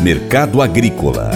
Mercado 0.00 0.62
Agrícola 0.62 1.30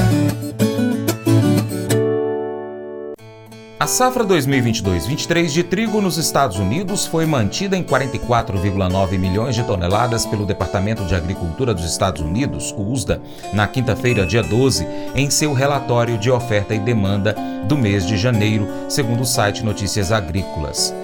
A 3.82 3.86
safra 3.88 4.24
2022-23 4.24 5.48
de 5.48 5.64
trigo 5.64 6.00
nos 6.00 6.16
Estados 6.16 6.56
Unidos 6.56 7.04
foi 7.04 7.26
mantida 7.26 7.76
em 7.76 7.82
44,9 7.82 9.18
milhões 9.18 9.56
de 9.56 9.64
toneladas 9.64 10.24
pelo 10.24 10.46
Departamento 10.46 11.04
de 11.04 11.16
Agricultura 11.16 11.74
dos 11.74 11.84
Estados 11.84 12.22
Unidos, 12.22 12.72
USDA, 12.78 13.20
na 13.52 13.66
quinta-feira, 13.66 14.24
dia 14.24 14.40
12, 14.40 14.86
em 15.16 15.28
seu 15.30 15.52
relatório 15.52 16.16
de 16.16 16.30
oferta 16.30 16.72
e 16.76 16.78
demanda 16.78 17.34
do 17.66 17.76
mês 17.76 18.06
de 18.06 18.16
janeiro, 18.16 18.68
segundo 18.88 19.22
o 19.22 19.26
site 19.26 19.64
Notícias 19.64 20.12
Agrícolas. 20.12 20.94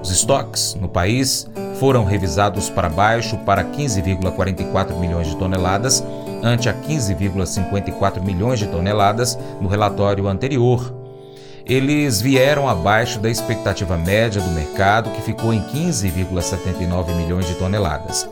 Os 0.00 0.12
estoques 0.12 0.76
no 0.80 0.88
país 0.88 1.50
foram 1.80 2.04
revisados 2.04 2.70
para 2.70 2.88
baixo 2.88 3.36
para 3.38 3.64
15,44 3.64 4.96
milhões 4.96 5.26
de 5.26 5.36
toneladas, 5.36 6.04
ante 6.42 6.68
a 6.68 6.74
15,54 6.74 8.22
milhões 8.22 8.60
de 8.60 8.68
toneladas 8.68 9.36
no 9.60 9.68
relatório 9.68 10.28
anterior 10.28 11.00
eles 11.70 12.20
vieram 12.20 12.68
abaixo 12.68 13.20
da 13.20 13.30
expectativa 13.30 13.96
média 13.96 14.40
do 14.40 14.50
mercado, 14.50 15.10
que 15.10 15.22
ficou 15.22 15.54
em 15.54 15.60
15,79 15.60 17.14
milhões 17.14 17.46
de 17.46 17.54
toneladas. 17.54 18.28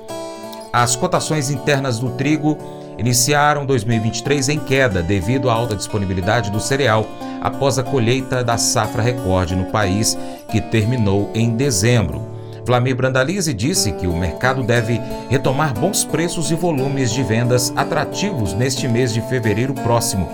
As 0.73 0.97
cotações 0.97 1.49
internas 1.49 2.01
do 2.01 2.11
trigo 2.11 2.59
iniciaram 2.99 3.65
2023 3.65 4.49
em 4.49 4.59
queda 4.59 5.05
devido 5.05 5.49
à 5.49 5.53
alta 5.53 5.77
disponibilidade 5.77 6.51
do 6.51 6.59
cereal 6.59 7.07
após 7.41 7.79
a 7.79 7.85
colheita 7.85 8.43
da 8.43 8.59
safra 8.59 9.03
recorde 9.03 9.55
no 9.55 9.67
país, 9.67 10.19
que 10.51 10.61
terminou 10.61 11.31
em 11.33 11.55
dezembro. 11.55 12.38
Vlamir 12.69 12.95
Brandalize 12.95 13.55
disse 13.55 13.93
que 13.93 14.07
o 14.07 14.15
mercado 14.15 14.63
deve 14.63 15.01
retomar 15.31 15.73
bons 15.73 16.05
preços 16.05 16.51
e 16.51 16.55
volumes 16.55 17.11
de 17.11 17.23
vendas 17.23 17.73
atrativos 17.75 18.53
neste 18.53 18.87
mês 18.87 19.11
de 19.15 19.23
fevereiro 19.23 19.73
próximo. 19.73 20.29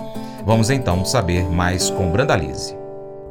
Vamos 0.45 0.69
então 0.69 1.05
saber 1.05 1.49
mais 1.49 1.89
com 1.89 2.11
Brandalize. 2.11 2.77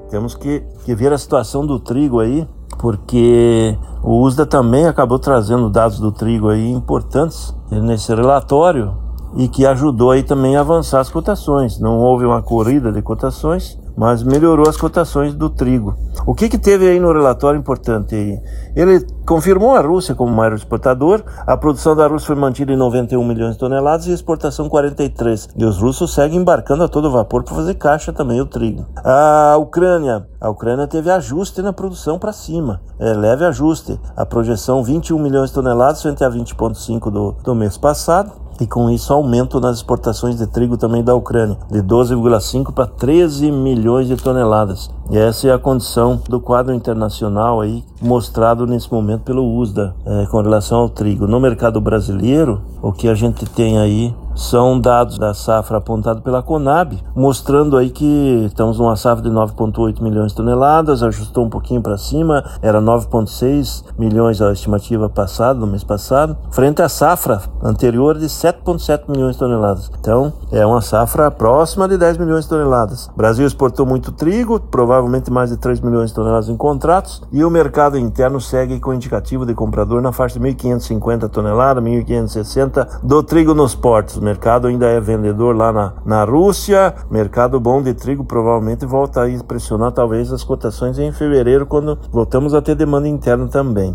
Temos 0.09 0.35
que, 0.35 0.65
que 0.87 0.95
ver 0.95 1.13
a 1.13 1.19
situação 1.19 1.67
do 1.67 1.79
trigo 1.79 2.19
aí, 2.19 2.49
porque 2.79 3.77
o 4.03 4.23
USDA 4.23 4.47
também 4.47 4.87
acabou 4.87 5.19
trazendo 5.19 5.69
dados 5.69 6.01
do 6.01 6.11
trigo 6.11 6.49
aí 6.49 6.71
importantes 6.71 7.55
nesse 7.71 8.15
relatório 8.15 8.97
e 9.37 9.49
que 9.49 9.67
ajudou 9.67 10.13
aí 10.13 10.23
também 10.23 10.57
a 10.57 10.61
avançar 10.61 11.01
as 11.01 11.11
cotações. 11.11 11.79
Não 11.79 11.99
houve 11.99 12.25
uma 12.25 12.41
corrida 12.41 12.91
de 12.91 13.03
cotações, 13.03 13.79
mas 13.97 14.23
melhorou 14.23 14.69
as 14.69 14.77
cotações 14.77 15.35
do 15.35 15.49
trigo. 15.49 15.95
O 16.27 16.35
que, 16.35 16.49
que 16.49 16.59
teve 16.59 16.89
aí 16.89 16.99
no 16.99 17.13
relatório 17.13 17.59
importante? 17.59 18.41
Ele 18.75 19.07
confirmou 19.27 19.75
a 19.75 19.81
Rússia 19.81 20.15
como 20.15 20.33
maior 20.33 20.55
exportador, 20.55 21.23
a 21.47 21.57
produção 21.57 21.95
da 21.95 22.07
Rússia 22.07 22.29
foi 22.29 22.37
mantida 22.37 22.73
em 22.73 22.77
91 22.77 23.25
milhões 23.25 23.53
de 23.53 23.59
toneladas 23.59 24.07
e 24.07 24.11
a 24.11 24.15
exportação 24.15 24.69
43. 24.69 25.51
E 25.57 25.65
os 25.65 25.79
russos 25.79 26.15
seguem 26.15 26.41
embarcando 26.41 26.85
a 26.85 26.89
todo 26.89 27.11
vapor 27.11 27.43
para 27.43 27.55
fazer 27.55 27.75
caixa 27.75 28.13
também 28.13 28.41
o 28.41 28.47
trigo. 28.47 28.87
A 28.97 29.57
Ucrânia, 29.59 30.27
a 30.41 30.49
Ucrânia 30.51 30.87
teve 30.87 31.11
ajuste 31.11 31.63
na 31.63 31.73
produção 31.73 32.19
para 32.19 32.33
cima, 32.33 32.81
é, 32.99 33.13
leve 33.13 33.45
ajuste. 33.45 34.01
A 34.17 34.27
projeção 34.27 34.83
21 34.83 35.19
milhões 35.19 35.51
de 35.51 35.55
toneladas 35.55 36.03
frente 36.03 36.25
a 36.25 36.31
20,5 36.31 37.11
do, 37.11 37.33
do 37.33 37.55
mês 37.55 37.77
passado 37.77 38.44
e 38.61 38.67
com 38.67 38.91
isso 38.91 39.13
aumento 39.13 39.61
nas 39.61 39.77
exportações 39.77 40.37
de 40.37 40.47
trigo 40.47 40.77
também 40.77 41.03
da 41.03 41.15
Ucrânia, 41.15 41.59
de 41.71 41.83
12,5 41.83 42.73
para 42.73 42.87
13 42.87 43.51
milhões 43.51 44.09
de 44.09 44.17
toneladas. 44.17 44.91
E 45.11 45.19
essa 45.19 45.49
é 45.49 45.53
a 45.53 45.59
condição 45.59 46.21
do 46.29 46.41
quadro 46.41 46.75
internacional 46.75 47.61
aí 47.61 47.85
mostrado 48.01 48.67
nesse 48.67 48.91
momento 48.93 49.23
pelo 49.23 49.57
USDA 49.57 49.95
é, 50.05 50.27
com 50.27 50.41
relação 50.41 50.81
ao 50.81 50.89
trigo. 50.89 51.27
No 51.27 51.41
mercado 51.41 51.81
brasileiro, 51.81 52.63
o 52.83 52.93
que 52.93 53.09
a 53.09 53.15
gente 53.15 53.45
tem 53.47 53.79
aí 53.79 54.15
são 54.35 54.81
dados 54.81 55.19
da 55.19 55.33
safra 55.33 55.79
apontado 55.79 56.23
pela 56.23 56.43
Conab, 56.43 56.99
mostrando 57.15 57.77
aí 57.77 57.91
que 57.91 58.45
estamos 58.47 58.79
numa 58.79 58.97
safra 58.97 59.23
de 59.23 59.31
9,8 59.31 60.03
milhões 60.03 60.33
de 60.33 60.37
toneladas, 60.37 61.03
ajustou 61.03 61.45
um 61.45 61.51
pouquinho 61.51 61.81
para 61.81 61.97
cima, 61.97 62.45
era 62.61 62.81
9,6 62.81 63.85
milhões 63.99 64.41
a 64.43 64.53
estimativa 64.53 65.09
passada, 65.09 65.59
no 65.59 65.67
mês 65.67 65.85
passado, 65.85 66.37
frente 66.51 66.83
à 66.83 66.89
safra 66.89 67.43
anterior 67.63 68.19
de 68.19 68.27
7,7 68.27 69.05
milhões 69.09 69.35
de 69.35 69.39
toneladas. 69.39 69.91
Então, 70.01 70.33
é 70.51 70.67
uma 70.67 70.81
safra 70.81 71.31
próxima 71.31 71.89
de 71.89 71.97
10 71.97 72.19
milhões 72.19 72.45
de 72.45 72.51
toneladas. 72.51 73.07
O 73.09 73.17
Brasil 73.17 73.47
exportou 73.47 73.87
muito 73.87 74.13
trigo, 74.13 74.59
provavelmente 74.59 75.31
mais 75.31 75.51
de 75.51 75.57
3 75.57 75.81
milhões 75.81 76.11
de 76.11 76.17
toneladas 76.17 76.49
em 76.49 76.57
contratos, 76.57 77.23
e 77.33 77.45
o 77.45 77.51
mercado 77.51 77.99
interno 77.99 78.41
segue 78.41 78.81
com 78.81 78.93
indicativo 78.93 79.47
de 79.47 79.55
comprador 79.55 80.03
na 80.03 80.13
faixa 80.13 80.39
de 80.39 80.45
1.550 80.45 81.29
toneladas, 81.29 81.83
1.560 81.83 83.01
do 83.03 83.23
trigo 83.23 83.55
nos 83.55 83.75
portos 83.75 84.24
mercado 84.25 84.67
ainda 84.67 84.87
é 84.87 84.99
vendedor 85.01 85.55
lá 85.55 85.73
na, 85.73 85.93
na 86.05 86.25
Rússia. 86.25 86.95
Mercado 87.11 87.61
bom 87.61 87.83
de 87.83 87.93
trigo 87.93 88.25
provavelmente 88.25 88.87
volta 88.87 89.25
a 89.25 89.45
pressionar 89.45 89.93
talvez 89.93 90.33
as 90.33 90.43
cotações 90.43 90.99
em 90.99 91.13
fevereiro, 91.13 91.67
quando 91.67 91.99
voltamos 92.11 92.55
a 92.55 92.63
ter 92.63 92.75
demanda 92.75 93.07
interna 93.07 93.47
também. 93.47 93.95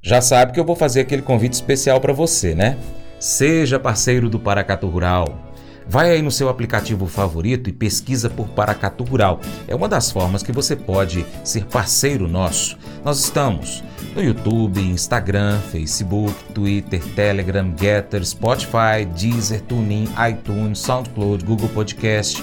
Já 0.00 0.20
sabe 0.20 0.52
que 0.52 0.60
eu 0.60 0.64
vou 0.64 0.76
fazer 0.76 1.00
aquele 1.00 1.22
convite 1.22 1.54
especial 1.54 2.00
para 2.00 2.12
você, 2.12 2.54
né? 2.54 2.78
Seja 3.18 3.80
parceiro 3.80 4.28
do 4.28 4.38
Paracato 4.38 4.86
Rural. 4.86 5.45
Vai 5.88 6.10
aí 6.10 6.20
no 6.20 6.32
seu 6.32 6.48
aplicativo 6.48 7.06
favorito 7.06 7.70
e 7.70 7.72
pesquisa 7.72 8.28
por 8.28 8.48
Paracatu 8.48 9.04
Rural. 9.04 9.40
É 9.68 9.74
uma 9.74 9.88
das 9.88 10.10
formas 10.10 10.42
que 10.42 10.50
você 10.50 10.74
pode 10.74 11.24
ser 11.44 11.64
parceiro 11.66 12.26
nosso. 12.26 12.76
Nós 13.04 13.20
estamos 13.20 13.84
no 14.14 14.22
YouTube, 14.22 14.80
Instagram, 14.80 15.60
Facebook, 15.70 16.34
Twitter, 16.52 17.00
Telegram, 17.14 17.72
Getter, 17.78 18.26
Spotify, 18.26 19.04
Deezer, 19.16 19.60
TuneIn, 19.62 20.08
iTunes, 20.28 20.80
SoundCloud, 20.80 21.44
Google 21.44 21.68
Podcast. 21.68 22.42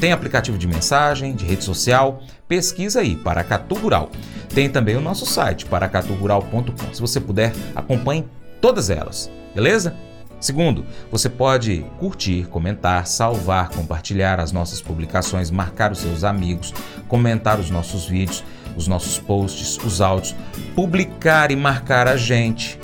Tem 0.00 0.10
aplicativo 0.10 0.56
de 0.56 0.66
mensagem, 0.66 1.34
de 1.34 1.44
rede 1.44 1.64
social. 1.64 2.22
Pesquisa 2.48 3.00
aí, 3.00 3.16
Paracatu 3.16 3.74
Rural. 3.74 4.10
Tem 4.54 4.68
também 4.68 4.96
o 4.96 5.00
nosso 5.00 5.26
site, 5.26 5.66
paracaturural.com. 5.66 6.94
Se 6.94 7.00
você 7.00 7.20
puder, 7.20 7.52
acompanhe 7.76 8.26
todas 8.60 8.88
elas, 8.88 9.30
beleza? 9.54 9.94
Segundo, 10.42 10.84
você 11.08 11.28
pode 11.28 11.86
curtir, 12.00 12.48
comentar, 12.48 13.06
salvar, 13.06 13.68
compartilhar 13.68 14.40
as 14.40 14.50
nossas 14.50 14.82
publicações, 14.82 15.52
marcar 15.52 15.92
os 15.92 15.98
seus 15.98 16.24
amigos, 16.24 16.74
comentar 17.06 17.60
os 17.60 17.70
nossos 17.70 18.06
vídeos, 18.06 18.42
os 18.76 18.88
nossos 18.88 19.20
posts, 19.20 19.78
os 19.78 20.00
áudios, 20.00 20.34
publicar 20.74 21.52
e 21.52 21.56
marcar 21.56 22.08
a 22.08 22.16
gente. 22.16 22.76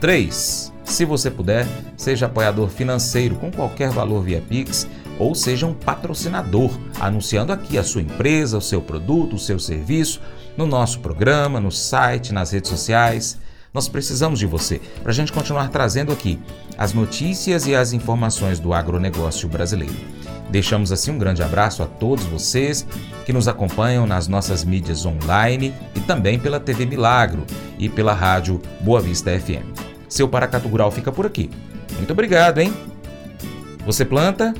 3. 0.00 0.72
Se 0.84 1.04
você 1.04 1.32
puder, 1.32 1.66
seja 1.96 2.26
apoiador 2.26 2.68
financeiro 2.68 3.34
com 3.34 3.50
qualquer 3.50 3.90
valor 3.90 4.22
via 4.22 4.40
Pix 4.40 4.86
ou 5.18 5.34
seja 5.34 5.66
um 5.66 5.74
patrocinador, 5.74 6.70
anunciando 7.00 7.52
aqui 7.52 7.76
a 7.76 7.82
sua 7.82 8.02
empresa, 8.02 8.58
o 8.58 8.62
seu 8.62 8.80
produto, 8.80 9.34
o 9.34 9.38
seu 9.38 9.58
serviço, 9.58 10.20
no 10.56 10.64
nosso 10.64 11.00
programa, 11.00 11.58
no 11.58 11.72
site, 11.72 12.32
nas 12.32 12.52
redes 12.52 12.70
sociais. 12.70 13.42
Nós 13.74 13.88
precisamos 13.88 14.38
de 14.38 14.46
você 14.46 14.80
para 15.02 15.10
a 15.10 15.14
gente 15.14 15.32
continuar 15.32 15.68
trazendo 15.68 16.12
aqui 16.12 16.40
as 16.78 16.92
notícias 16.92 17.66
e 17.66 17.74
as 17.74 17.92
informações 17.92 18.60
do 18.60 18.72
agronegócio 18.72 19.48
brasileiro. 19.48 19.96
Deixamos 20.48 20.92
assim 20.92 21.10
um 21.10 21.18
grande 21.18 21.42
abraço 21.42 21.82
a 21.82 21.86
todos 21.86 22.24
vocês 22.26 22.86
que 23.26 23.32
nos 23.32 23.48
acompanham 23.48 24.06
nas 24.06 24.28
nossas 24.28 24.62
mídias 24.62 25.04
online 25.04 25.74
e 25.96 26.00
também 26.00 26.38
pela 26.38 26.60
TV 26.60 26.86
Milagro 26.86 27.44
e 27.76 27.88
pela 27.88 28.14
rádio 28.14 28.62
Boa 28.80 29.00
Vista 29.00 29.36
FM. 29.36 29.66
Seu 30.08 30.28
Paracatu 30.28 30.68
Rural 30.68 30.92
fica 30.92 31.10
por 31.10 31.26
aqui. 31.26 31.50
Muito 31.96 32.12
obrigado, 32.12 32.60
hein? 32.60 32.72
Você 33.84 34.04
planta, 34.04 34.54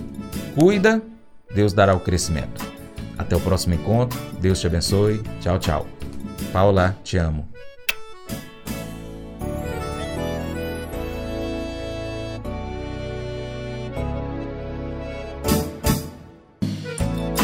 cuida, 0.56 1.00
Deus 1.55 1.72
dará 1.72 1.94
o 1.94 2.00
crescimento. 2.00 2.66
Até 3.16 3.37
o 3.37 3.40
próximo 3.40 3.75
encontro. 3.75 4.19
Deus 4.40 4.58
te 4.58 4.66
abençoe. 4.66 5.22
Tchau, 5.40 5.56
tchau. 5.61 5.87
Paula, 6.52 6.96
te 7.05 7.16
amo. 7.16 7.49